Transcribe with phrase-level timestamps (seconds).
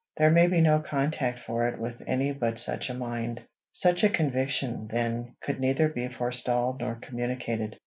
[0.17, 3.43] There may be no contact for it with any but such a mind.
[3.71, 7.77] Such a conviction, then, could neither be forestalled nor communicated.